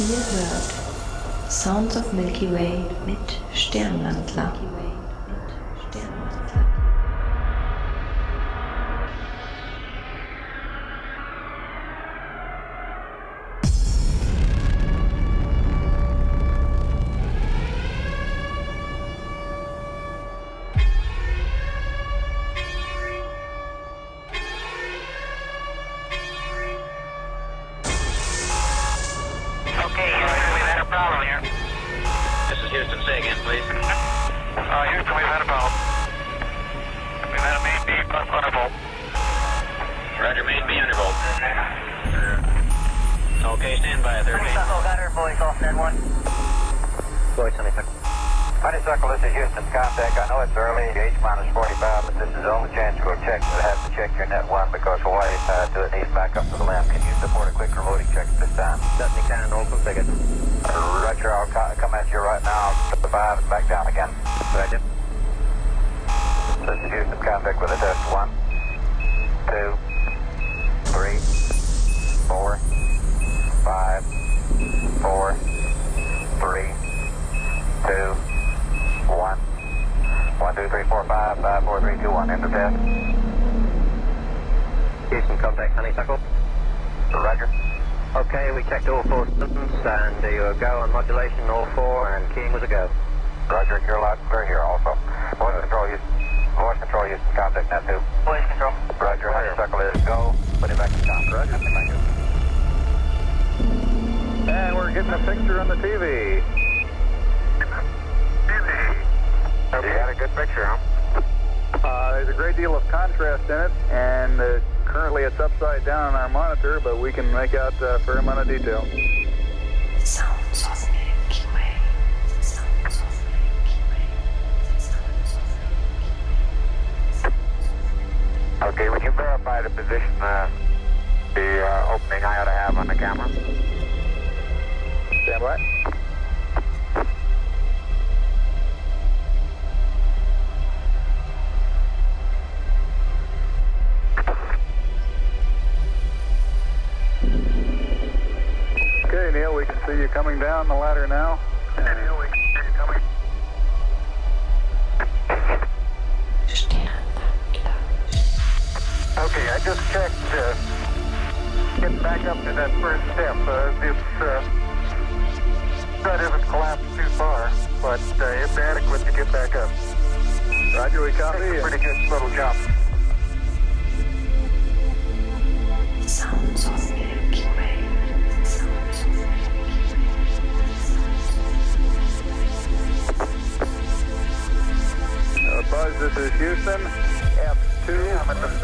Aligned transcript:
Ihr 0.00 0.16
hört 0.16 1.52
Sounds 1.52 1.94
of 1.94 2.10
Milky 2.14 2.50
Way 2.50 2.78
mit 3.04 3.18
Sternwandler. 3.52 4.50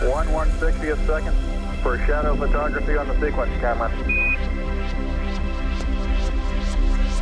One 0.03 0.31
one 0.31 0.51
sixtieth 0.61 1.05
second 1.07 1.35
for 1.83 1.99
shadow 2.07 2.37
photography 2.37 2.97
on 2.97 3.09
the 3.09 3.15
sequence 3.15 3.51
camera. 3.61 3.91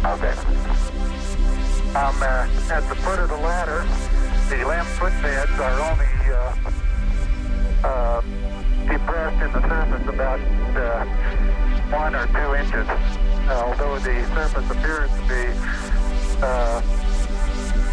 Okay. 0.04 0.34
Um, 1.94 2.20
uh, 2.20 2.48
at 2.70 2.82
the 2.88 2.96
foot 2.96 3.20
of 3.20 3.28
the 3.28 3.36
ladder, 3.36 3.86
the 4.50 4.64
lamp 4.66 4.88
footbeds 4.98 5.58
are 5.60 5.80
only 5.92 6.06
uh, 6.34 7.86
uh, 7.86 8.20
depressed 8.90 9.40
in 9.40 9.52
the 9.52 9.62
surface 9.68 10.08
about 10.08 10.40
uh, 10.76 11.04
one 11.90 12.14
or 12.16 12.26
two 12.26 12.54
inches, 12.56 12.88
uh, 13.48 13.62
although 13.64 13.98
the 14.00 14.24
surface 14.34 14.68
appears 14.70 15.10
to 15.10 15.22
be 15.28 15.44
uh, 16.42 16.80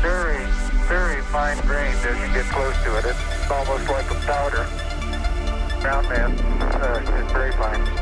very, 0.02 0.44
very 0.88 1.22
fine-grained 1.22 1.98
as 1.98 2.18
you 2.20 2.34
get 2.34 2.46
close 2.52 2.76
to 2.84 2.98
it. 2.98 3.06
It's 3.06 3.31
it's 3.42 3.50
almost 3.50 3.90
like 3.90 4.10
a 4.12 4.16
powder. 4.26 4.68
Ground 5.82 6.08
man 6.10 6.32
uh, 6.62 7.28
very 7.34 7.52
fine. 7.54 8.01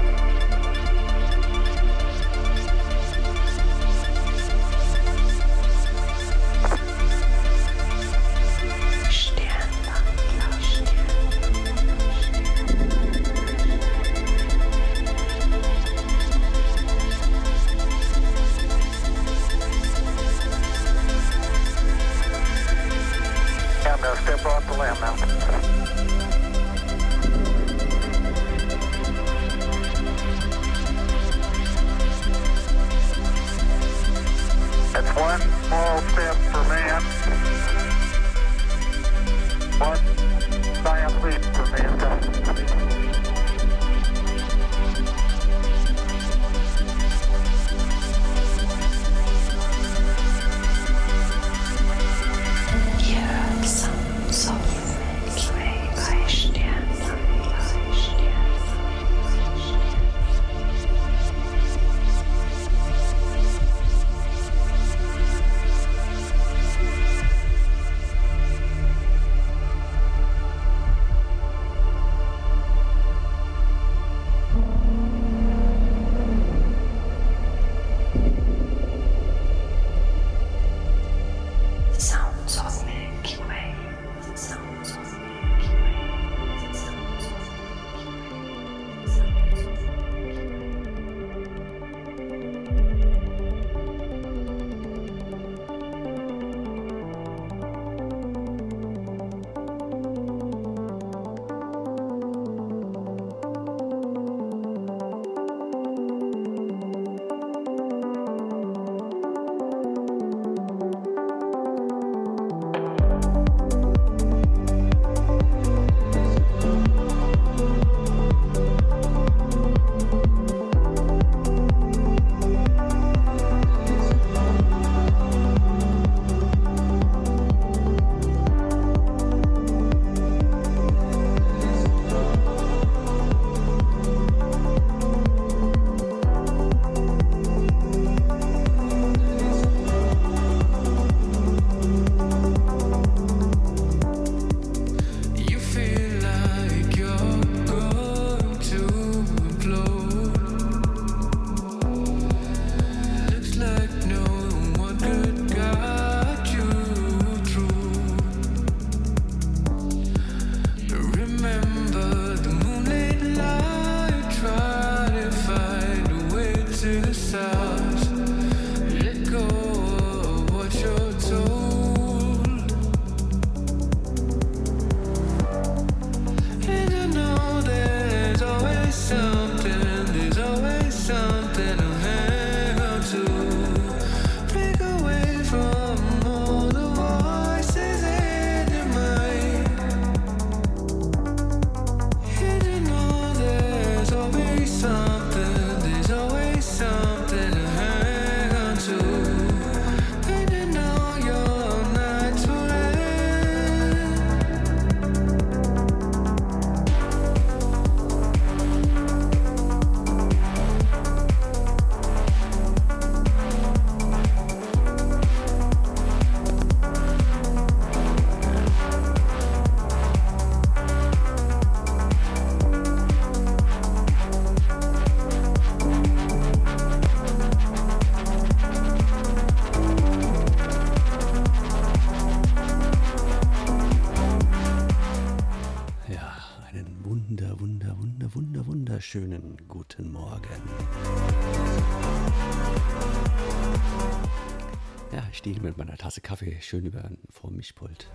Schön 246.62 246.86
über 246.86 247.10
vor 247.30 247.50
dem 247.50 247.58
Mischpult. 247.58 248.10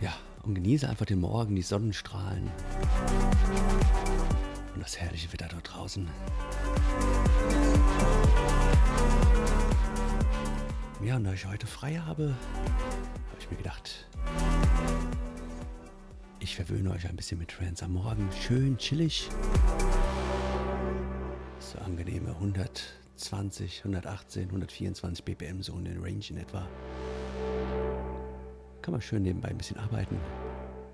Ja, 0.00 0.14
und 0.42 0.54
genieße 0.54 0.88
einfach 0.88 1.06
den 1.06 1.20
Morgen, 1.20 1.54
die 1.54 1.62
Sonnenstrahlen 1.62 2.50
und 4.74 4.80
das 4.80 4.98
herrliche 4.98 5.32
Wetter 5.32 5.48
dort 5.48 5.72
draußen. 5.72 6.08
Ja, 11.04 11.16
und 11.16 11.24
da 11.24 11.32
ich 11.32 11.46
heute 11.46 11.66
frei 11.66 11.96
habe, 11.96 12.28
habe 12.28 13.40
ich 13.40 13.50
mir 13.50 13.56
gedacht, 13.56 14.06
ich 16.38 16.56
verwöhne 16.56 16.90
euch 16.90 17.08
ein 17.08 17.16
bisschen 17.16 17.38
mit 17.38 17.50
Trance 17.50 17.84
am 17.84 17.92
Morgen. 17.92 18.28
Schön 18.40 18.76
chillig. 18.78 19.28
So 21.58 21.78
angenehme 21.78 22.32
120, 23.22 23.84
118, 23.84 24.46
124 24.48 25.24
BPM 25.24 25.62
so 25.62 25.74
in 25.74 25.84
den 25.84 26.02
Range 26.02 26.24
in 26.28 26.38
etwa. 26.38 26.66
Kann 28.80 28.92
man 28.92 29.00
schön 29.00 29.22
nebenbei 29.22 29.48
ein 29.48 29.58
bisschen 29.58 29.78
arbeiten 29.78 30.18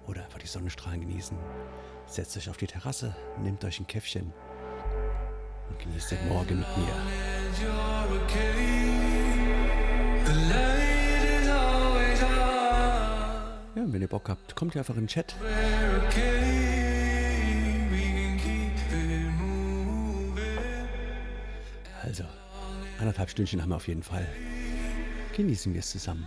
oder 0.07 0.25
einfach 0.25 0.39
die 0.39 0.47
Sonnenstrahlen 0.47 1.01
genießen. 1.01 1.39
Setzt 2.07 2.37
euch 2.37 2.51
auf 2.51 2.59
die 2.59 2.67
Terrasse, 2.67 3.17
nehmt 3.43 3.65
euch 3.65 3.81
ein 3.81 3.87
Käffchen 3.87 4.33
und 5.71 5.79
genießt 5.79 6.11
den 6.11 6.29
Morgen 6.29 6.59
mit 6.59 6.76
mir. 6.76 6.95
Ja, 13.75 13.93
wenn 13.93 14.02
ihr 14.02 14.09
Bock 14.09 14.29
habt, 14.29 14.55
kommt 14.55 14.75
ihr 14.75 14.81
einfach 14.81 14.97
in 14.97 15.02
den 15.02 15.09
Chat. 15.09 15.35
Also, 22.02 22.25
anderthalb 22.99 23.31
Stündchen 23.31 23.61
haben 23.62 23.71
wir 23.71 23.76
auf 23.76 23.88
jeden 23.88 24.02
Fall. 24.02 24.26
Genießen 25.37 25.73
wir 25.73 25.81
es 25.81 25.90
zusammen. 25.90 26.26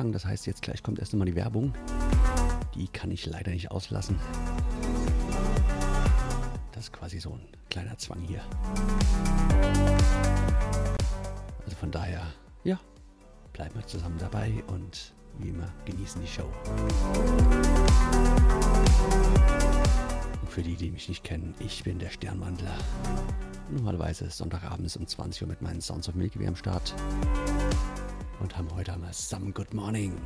Angefangen, 0.00 0.12
das 0.12 0.24
heißt, 0.24 0.46
jetzt 0.46 0.62
gleich 0.62 0.82
kommt 0.82 0.98
erst 0.98 1.12
einmal 1.12 1.26
die 1.26 1.36
Werbung. 1.36 1.74
Die 2.74 2.88
kann 2.88 3.10
ich 3.10 3.26
leider 3.26 3.50
nicht 3.50 3.70
auslassen. 3.70 4.18
Das 6.72 6.84
ist 6.84 6.92
quasi 6.92 7.20
so 7.20 7.32
ein 7.32 7.46
kleiner 7.68 7.98
Zwang 7.98 8.20
hier. 8.20 8.40
Also 11.64 11.76
von 11.76 11.90
daher, 11.90 12.22
ja, 12.64 12.80
bleiben 13.52 13.74
wir 13.74 13.86
zusammen 13.86 14.16
dabei 14.18 14.64
und 14.68 15.12
wie 15.38 15.48
immer 15.50 15.70
genießen 15.84 16.20
die 16.22 16.28
Show. 16.28 16.48
Und 20.40 20.50
für 20.50 20.62
die, 20.62 20.76
die 20.76 20.90
mich 20.90 21.10
nicht 21.10 21.24
kennen, 21.24 21.54
ich 21.58 21.84
bin 21.84 21.98
der 21.98 22.10
Sternwandler. 22.10 22.74
Normalerweise 23.70 24.24
ist 24.24 24.38
Sonntagabends 24.38 24.96
um 24.96 25.06
20 25.06 25.42
Uhr 25.42 25.48
mit 25.48 25.60
meinen 25.60 25.82
Sounds 25.82 26.08
of 26.08 26.14
Milky 26.14 26.40
Way 26.40 26.48
am 26.48 26.56
Start. 26.56 26.94
Und 28.40 28.56
haben 28.56 28.68
heute 28.74 28.92
einmal 28.94 29.12
Some 29.12 29.52
Good 29.52 29.74
Morning. 29.74 30.16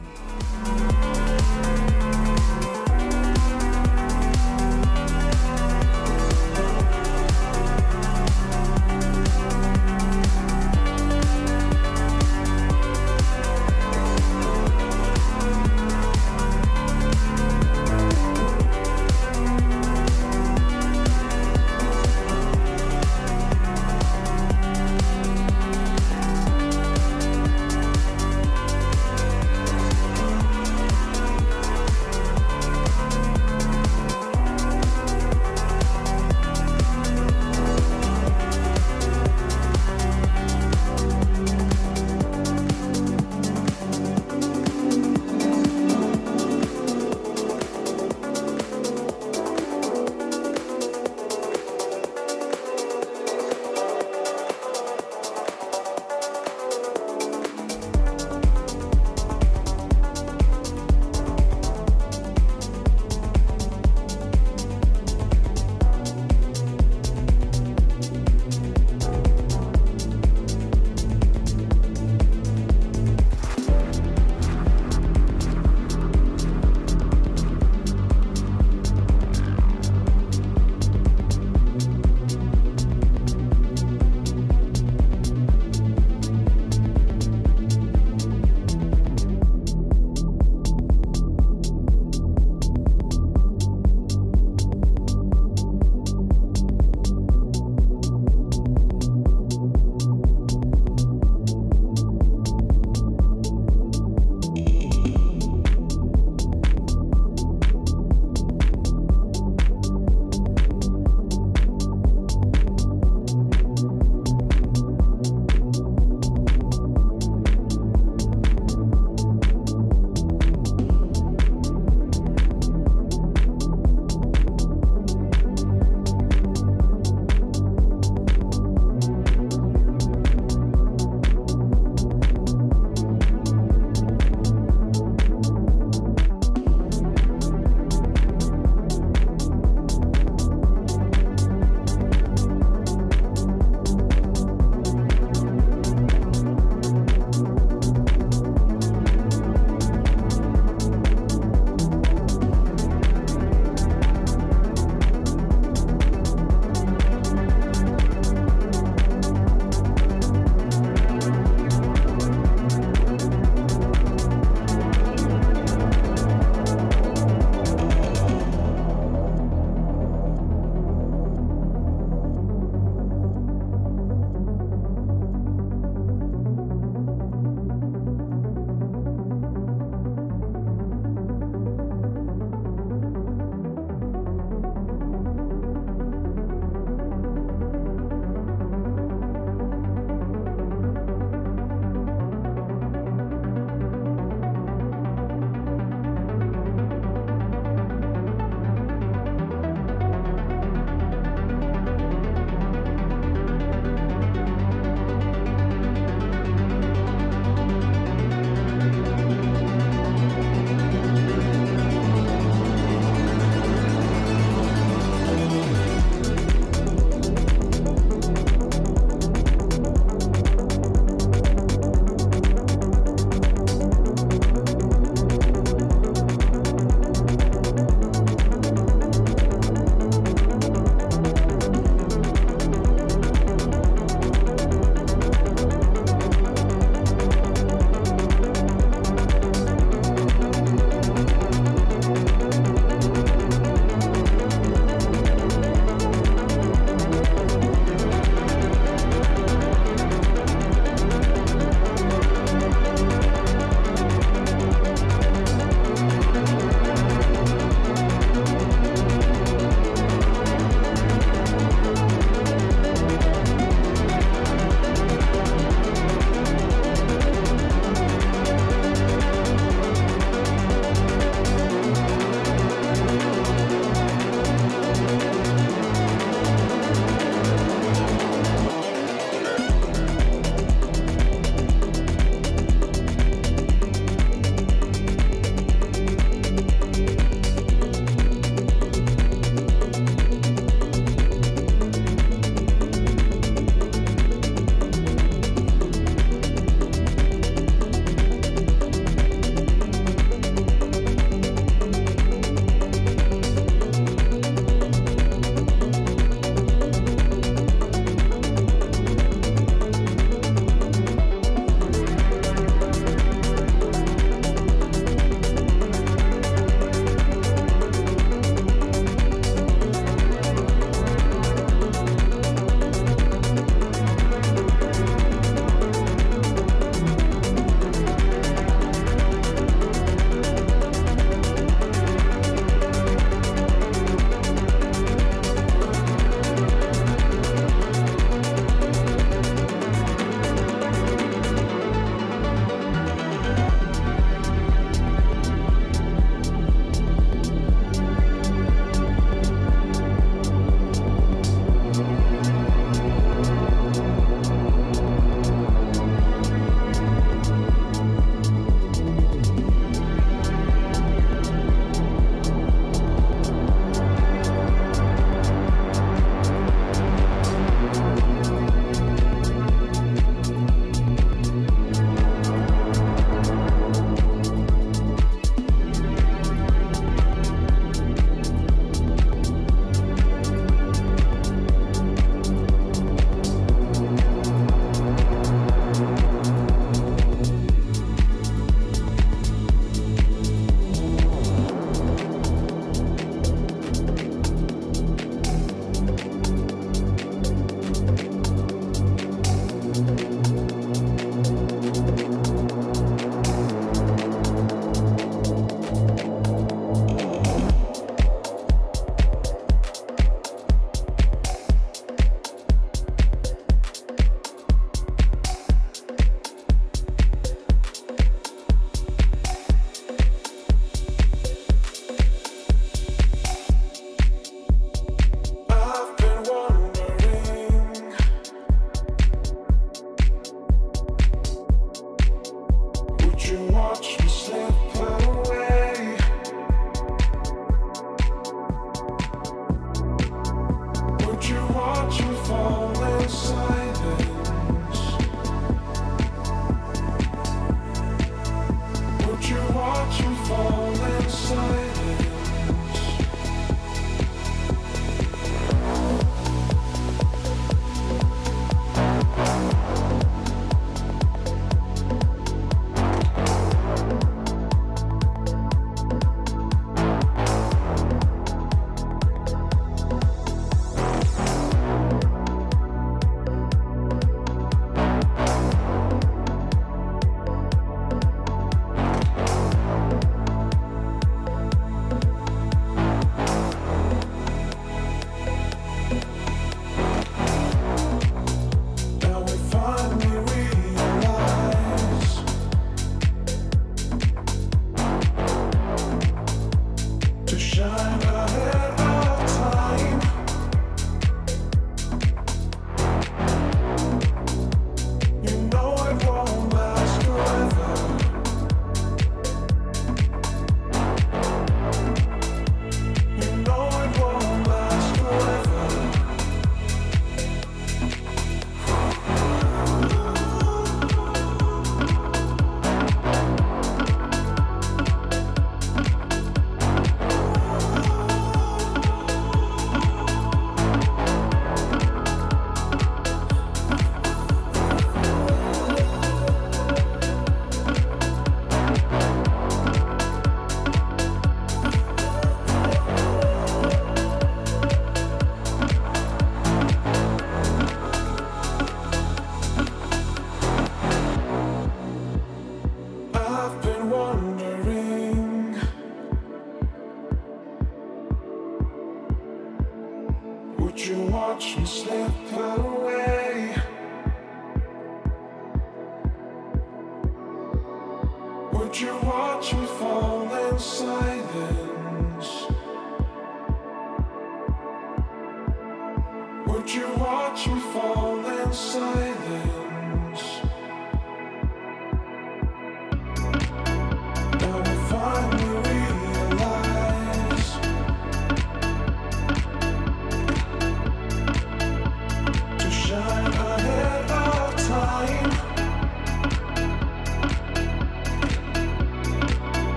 watch 561.55 561.77
me 561.77 561.85
slip 561.85 562.53
away. 562.53 562.94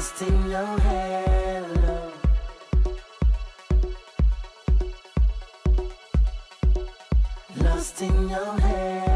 lost 0.00 0.22
in 0.22 0.50
your 0.50 0.78
halo. 0.80 2.12
Lost 7.62 8.00
in 8.00 8.28
your 8.30 8.60
halo. 8.60 9.09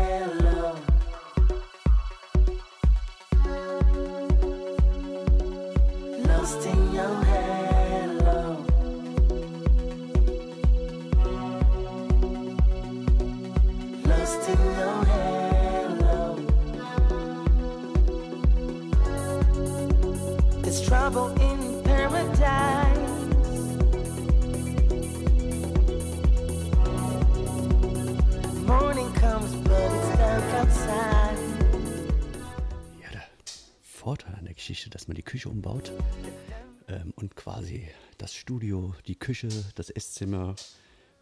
Küche, 39.14 39.50
das 39.74 39.90
Esszimmer 39.90 40.54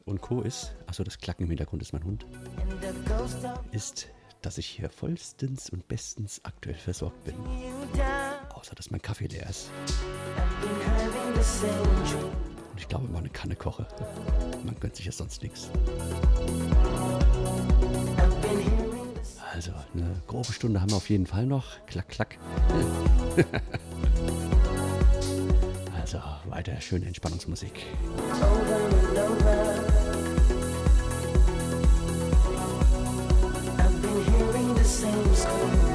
und 0.04 0.20
Co. 0.20 0.42
ist, 0.42 0.74
achso, 0.86 1.04
das 1.04 1.18
Klacken 1.18 1.44
im 1.44 1.48
Hintergrund 1.48 1.82
ist 1.82 1.92
mein 1.92 2.04
Hund, 2.04 2.26
ist, 3.72 4.08
dass 4.42 4.58
ich 4.58 4.66
hier 4.66 4.90
vollstens 4.90 5.70
und 5.70 5.88
bestens 5.88 6.40
aktuell 6.44 6.76
versorgt 6.76 7.24
bin. 7.24 7.34
Außer, 8.50 8.74
dass 8.74 8.90
mein 8.90 9.00
Kaffee 9.00 9.26
leer 9.26 9.48
ist. 9.48 9.70
Und 12.70 12.78
ich 12.78 12.88
glaube, 12.88 13.06
immer 13.06 13.18
eine 13.18 13.30
Kanne 13.30 13.56
koche. 13.56 13.86
Man 14.64 14.78
gönnt 14.80 14.96
sich 14.96 15.06
ja 15.06 15.12
sonst 15.12 15.42
nichts. 15.42 15.70
Also, 19.52 19.72
eine 19.94 20.22
grobe 20.26 20.52
Stunde 20.52 20.80
haben 20.80 20.90
wir 20.90 20.96
auf 20.96 21.10
jeden 21.10 21.26
Fall 21.26 21.46
noch. 21.46 21.84
Klack, 21.86 22.08
klack. 22.08 22.38
Also 26.00 26.18
weiter 26.46 26.80
schöne 26.80 27.06
Entspannungsmusik. 27.06 27.86
I've 33.78 35.91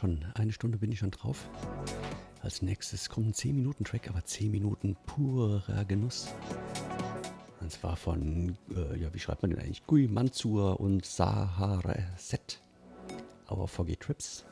schon. 0.00 0.24
Eine 0.34 0.52
Stunde 0.52 0.78
bin 0.78 0.90
ich 0.90 0.98
schon 0.98 1.10
drauf. 1.10 1.48
Als 2.40 2.62
nächstes 2.62 3.10
kommt 3.10 3.26
ein 3.26 3.34
10-Minuten-Track, 3.34 4.08
aber 4.08 4.24
10 4.24 4.50
Minuten 4.50 4.96
purer 5.04 5.84
Genuss. 5.84 6.34
Und 7.60 7.70
zwar 7.70 7.96
von, 7.96 8.56
äh, 8.74 8.98
ja, 8.98 9.12
wie 9.12 9.18
schreibt 9.18 9.42
man 9.42 9.50
den 9.50 9.60
eigentlich? 9.60 9.86
Gui 9.86 10.08
Mansur 10.08 10.80
und 10.80 11.04
Sahara 11.04 11.96
Set. 12.16 12.60
Our 13.50 13.66
4G 13.68 13.98
Trips. 13.98 14.46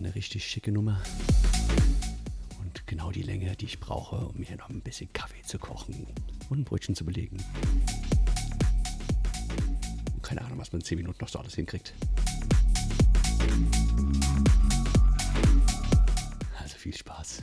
Eine 0.00 0.12
richtig 0.14 0.44
schicke 0.44 0.72
Nummer. 0.72 1.00
Und 2.60 2.86
genau 2.88 3.12
die 3.12 3.22
Länge, 3.22 3.54
die 3.54 3.66
ich 3.66 3.78
brauche, 3.78 4.26
um 4.26 4.36
mir 4.36 4.56
noch 4.56 4.68
ein 4.68 4.80
bisschen 4.80 5.12
Kaffee 5.12 5.42
zu 5.42 5.60
kochen 5.60 6.08
und 6.48 6.58
ein 6.58 6.64
Brötchen 6.64 6.96
zu 6.96 7.04
belegen. 7.04 7.36
Keine 10.30 10.42
Ahnung, 10.42 10.60
was 10.60 10.70
man 10.70 10.78
in 10.78 10.84
10 10.84 10.98
Minuten 10.98 11.18
noch 11.20 11.28
so 11.28 11.40
alles 11.40 11.56
hinkriegt. 11.56 11.92
Also 16.56 16.76
viel 16.78 16.96
Spaß. 16.96 17.42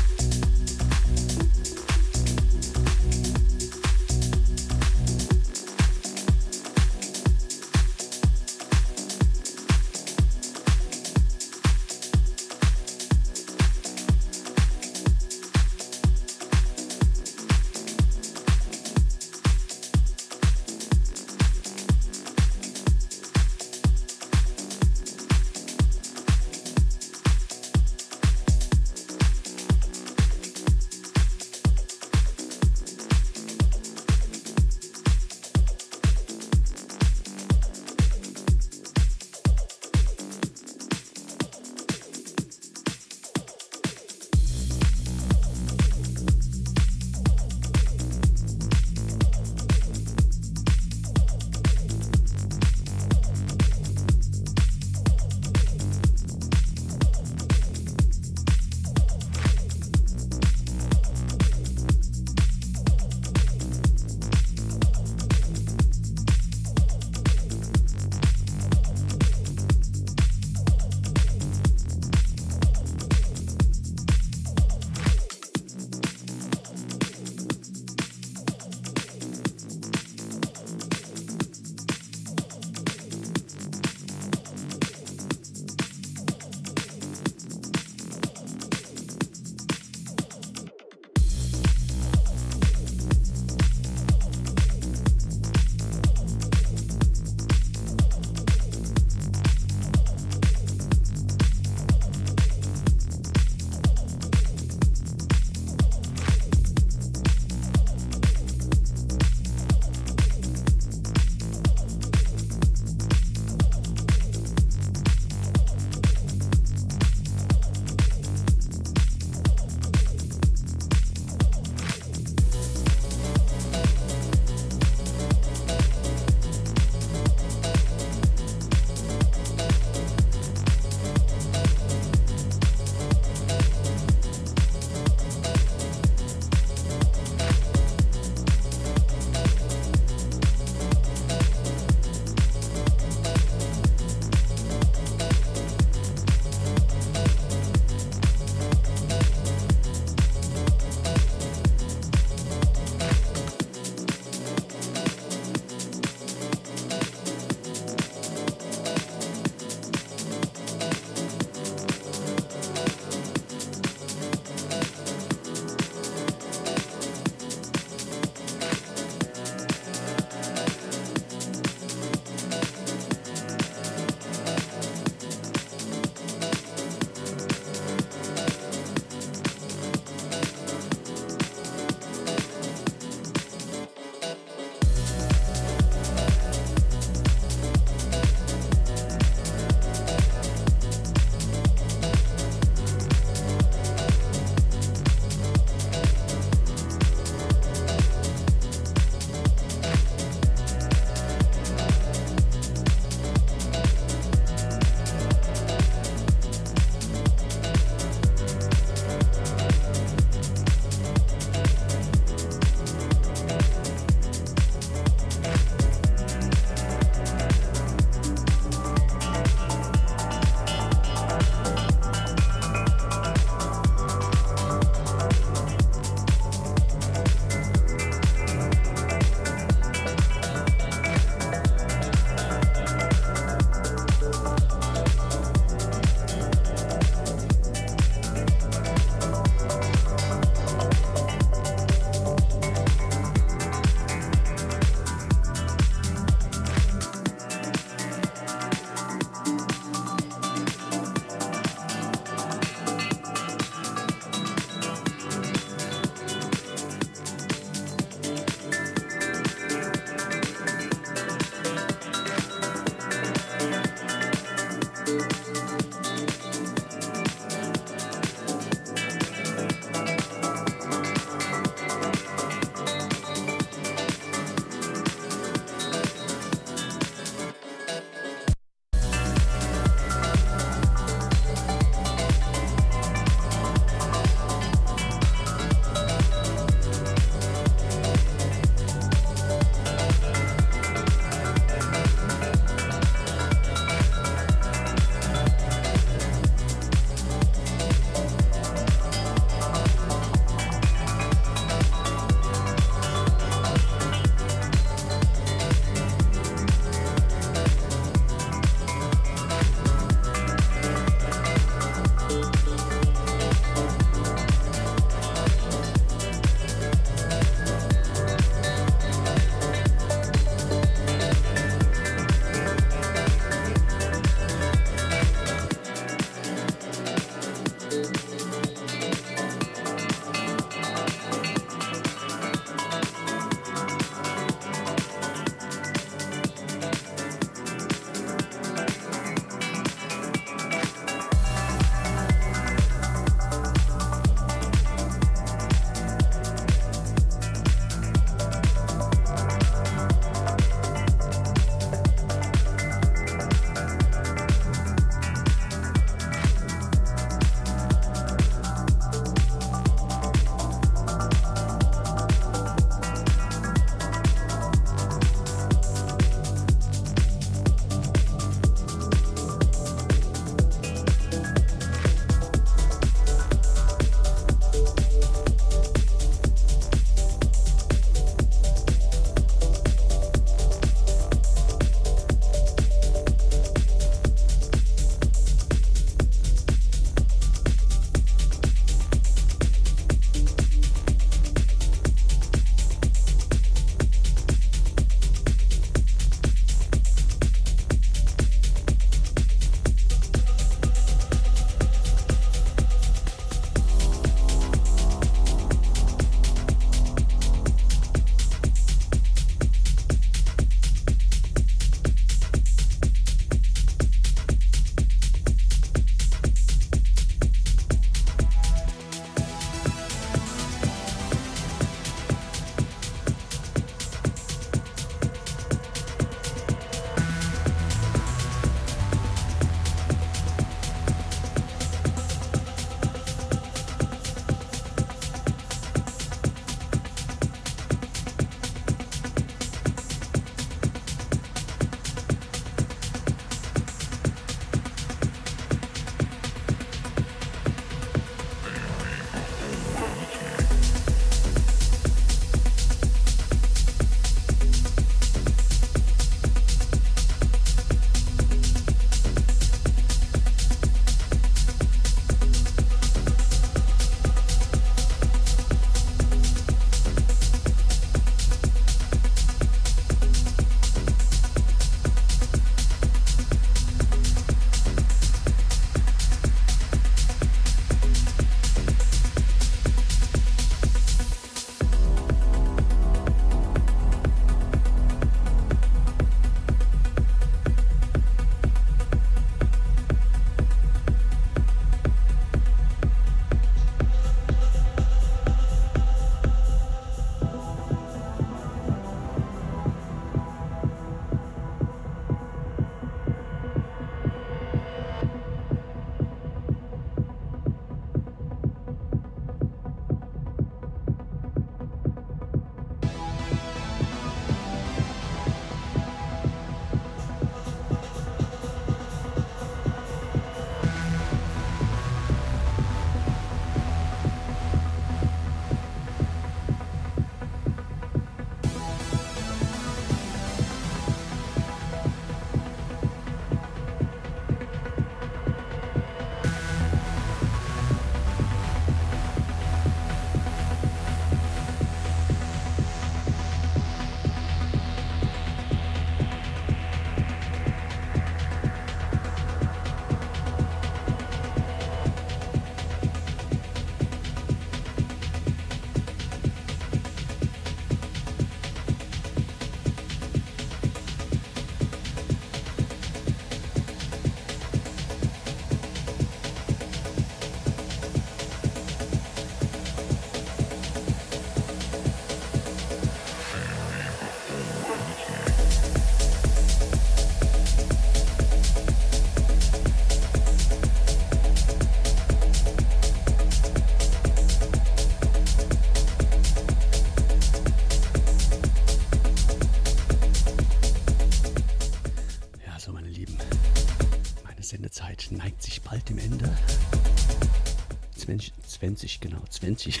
20 599.20 599.30
genau, 599.30 599.42
20. 599.48 600.00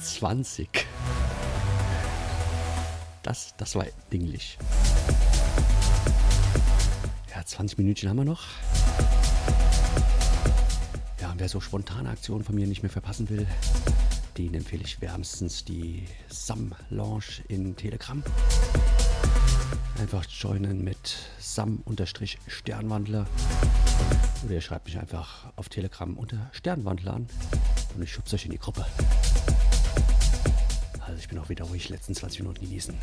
20. 0.00 0.86
Das, 3.22 3.54
das 3.56 3.74
war 3.74 3.86
dinglich. 4.12 4.58
Ja, 7.34 7.44
20 7.44 7.78
Minütchen 7.78 8.08
haben 8.08 8.16
wir 8.18 8.24
noch. 8.24 8.42
Ja, 11.20 11.32
und 11.32 11.40
wer 11.40 11.48
so 11.48 11.60
spontane 11.60 12.10
Aktionen 12.10 12.44
von 12.44 12.54
mir 12.54 12.66
nicht 12.66 12.82
mehr 12.82 12.92
verpassen 12.92 13.28
will, 13.28 13.46
den 14.36 14.54
empfehle 14.54 14.84
ich 14.84 15.00
wärmstens 15.00 15.64
die 15.64 16.06
Sam 16.28 16.74
Lounge 16.90 17.42
in 17.48 17.74
Telegram. 17.76 18.22
Einfach 19.98 20.24
joinen 20.26 20.84
mit 20.84 21.16
Sam-Sternwandler. 21.54 23.26
Oder 24.44 24.54
ihr 24.54 24.60
schreibt 24.60 24.86
mich 24.86 24.98
einfach 24.98 25.52
auf 25.56 25.68
Telegram 25.68 26.16
unter 26.16 26.50
Sternwandler 26.52 27.14
an 27.14 27.28
und 27.94 28.02
ich 28.02 28.12
schubse 28.12 28.34
euch 28.36 28.44
in 28.44 28.50
die 28.50 28.58
Gruppe. 28.58 28.84
Also 31.00 31.18
ich 31.18 31.28
bin 31.28 31.38
auch 31.38 31.48
wieder 31.48 31.64
ruhig 31.64 31.88
letzten 31.88 32.14
20 32.14 32.40
Minuten 32.40 32.60
genießen. 32.60 32.94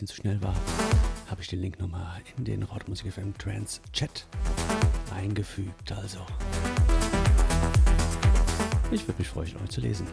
Bisschen 0.00 0.16
zu 0.16 0.22
schnell 0.22 0.42
war, 0.42 0.54
habe 1.28 1.42
ich 1.42 1.48
den 1.48 1.60
Link 1.60 1.78
nochmal 1.78 2.22
in 2.38 2.44
den 2.44 2.62
Rautmusik 2.62 3.12
FM 3.12 3.36
Trans 3.36 3.82
Chat 3.92 4.26
eingefügt. 5.14 5.92
Also, 5.92 6.20
ich 8.90 9.06
würde 9.06 9.18
mich 9.18 9.28
freuen, 9.28 9.54
euch 9.62 9.70
zu 9.70 9.82
lesen. 9.82 10.06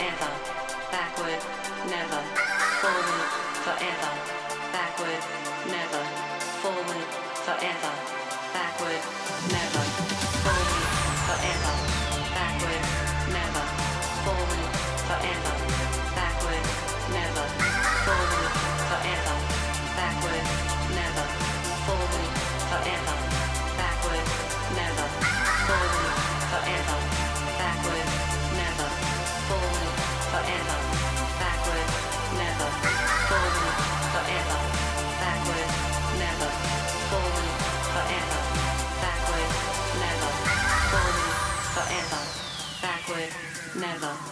Forever. 0.00 0.49
Never. 43.80 44.29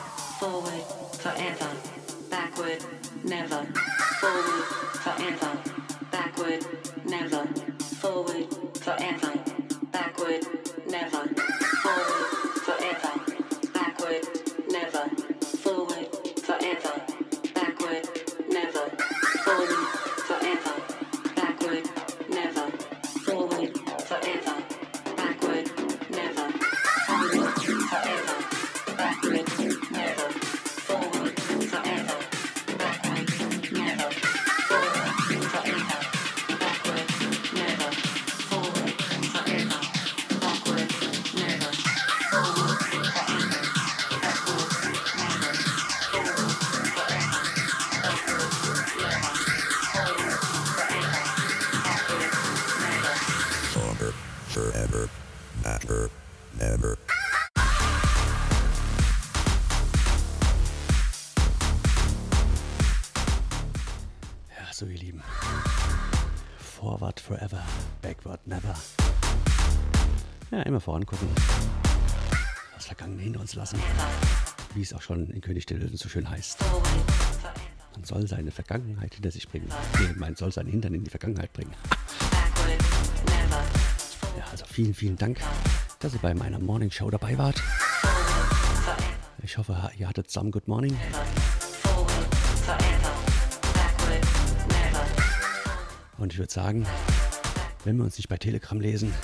Forever, 67.28 67.62
backward 68.00 68.40
never. 68.46 68.74
Ja, 70.50 70.62
immer 70.62 70.80
vorangucken. 70.80 71.28
Das 72.74 72.86
Vergangene 72.86 73.20
hinter 73.20 73.40
uns 73.40 73.54
lassen. 73.54 73.78
Wie 74.74 74.80
es 74.80 74.94
auch 74.94 75.02
schon 75.02 75.28
in 75.28 75.42
König 75.42 75.66
der 75.66 75.76
Löwen 75.76 75.98
so 75.98 76.08
schön 76.08 76.28
heißt. 76.28 76.64
Man 77.92 78.04
soll 78.04 78.26
seine 78.26 78.50
Vergangenheit 78.50 79.12
hinter 79.12 79.30
sich 79.30 79.46
bringen. 79.46 79.68
Nee, 79.98 80.14
man 80.16 80.36
soll 80.36 80.52
seinen 80.52 80.70
Hintern 80.70 80.94
in 80.94 81.04
die 81.04 81.10
Vergangenheit 81.10 81.52
bringen. 81.52 81.74
Ja, 84.38 84.44
also 84.50 84.64
vielen, 84.64 84.94
vielen 84.94 85.16
Dank, 85.16 85.38
dass 85.98 86.14
ihr 86.14 86.20
bei 86.20 86.32
meiner 86.32 86.58
Morning 86.58 86.90
Show 86.90 87.10
dabei 87.10 87.36
wart. 87.36 87.62
Ich 89.42 89.58
hoffe, 89.58 89.90
ihr 89.98 90.08
hattet 90.08 90.30
zusammen 90.30 90.50
Good 90.50 90.66
Morning. 90.66 90.96
Und 96.18 96.32
ich 96.32 96.38
würde 96.38 96.52
sagen, 96.52 96.86
wenn 97.84 97.96
wir 97.96 98.04
uns 98.04 98.16
nicht 98.16 98.28
bei 98.28 98.36
Telegram 98.36 98.80
lesen, 98.80 99.14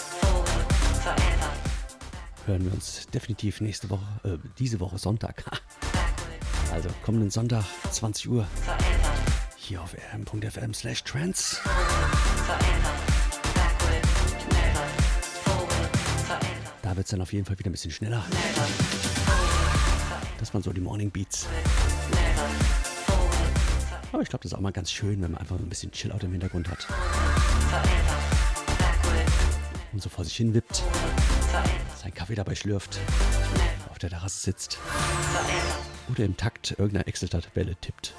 hören 2.46 2.64
wir 2.64 2.72
uns 2.72 3.06
definitiv 3.08 3.60
nächste 3.60 3.90
Woche, 3.90 4.06
äh, 4.22 4.38
diese 4.58 4.80
Woche 4.80 4.98
Sonntag. 4.98 5.44
Also 6.72 6.88
kommenden 7.04 7.30
Sonntag, 7.30 7.62
20 7.92 8.28
Uhr, 8.30 8.48
hier 9.54 9.80
auf 9.80 9.94
rm.fm 9.94 10.74
slash 10.74 11.04
trans. 11.04 11.60
Da 16.82 16.96
wird 16.96 17.06
es 17.06 17.10
dann 17.10 17.20
auf 17.20 17.32
jeden 17.32 17.44
Fall 17.44 17.56
wieder 17.60 17.70
ein 17.70 17.72
bisschen 17.72 17.92
schneller, 17.92 18.24
dass 20.40 20.52
man 20.52 20.64
so 20.64 20.72
die 20.72 20.80
Morning 20.80 21.12
Beats. 21.12 21.46
Aber 24.14 24.22
ich 24.22 24.28
glaube, 24.28 24.44
das 24.44 24.52
ist 24.52 24.56
auch 24.56 24.62
mal 24.62 24.70
ganz 24.70 24.92
schön, 24.92 25.20
wenn 25.22 25.32
man 25.32 25.40
einfach 25.40 25.58
ein 25.58 25.68
bisschen 25.68 25.90
Chill-Out 25.90 26.22
im 26.22 26.30
Hintergrund 26.30 26.70
hat 26.70 26.86
und 29.92 30.00
so 30.00 30.08
vor 30.08 30.24
sich 30.24 30.36
hin 30.36 30.54
wippt, 30.54 30.84
seinen 32.00 32.14
Kaffee 32.14 32.36
dabei 32.36 32.54
schlürft, 32.54 33.00
auf 33.90 33.98
der 33.98 34.10
Terrasse 34.10 34.38
sitzt 34.38 34.78
oder 36.12 36.24
im 36.24 36.36
Takt 36.36 36.76
irgendeiner 36.78 37.08
Excel-Tabelle 37.08 37.74
tippt, 37.80 38.14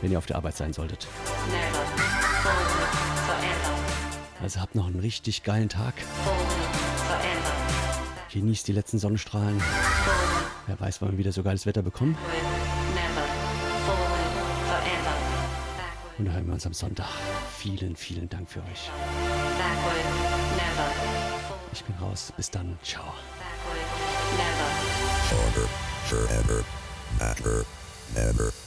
wenn 0.00 0.12
ihr 0.12 0.18
auf 0.18 0.26
der 0.26 0.36
Arbeit 0.36 0.56
sein 0.56 0.72
solltet. 0.72 1.08
Also 4.40 4.60
habt 4.60 4.76
noch 4.76 4.86
einen 4.86 5.00
richtig 5.00 5.42
geilen 5.42 5.68
Tag. 5.68 5.94
Genießt 8.32 8.68
die 8.68 8.72
letzten 8.72 9.00
Sonnenstrahlen. 9.00 9.60
Wer 10.68 10.78
weiß, 10.78 11.02
wann 11.02 11.10
wir 11.10 11.18
wieder 11.18 11.32
so 11.32 11.42
geiles 11.42 11.66
Wetter 11.66 11.82
bekommen. 11.82 12.16
Und 16.18 16.24
dann 16.24 16.34
hören 16.34 16.46
wir 16.46 16.54
uns 16.54 16.66
am 16.66 16.72
Sonntag. 16.72 17.08
Vielen, 17.58 17.94
vielen 17.94 18.28
Dank 18.28 18.48
für 18.48 18.60
euch. 18.60 18.90
Ich 21.72 21.84
bin 21.84 21.94
raus. 21.96 22.32
Bis 22.36 22.50
dann. 22.50 22.78
Ciao. 22.82 23.12
Forward, 25.28 25.68
forever. 26.06 26.64
Backward, 27.18 27.66
never. 28.14 28.65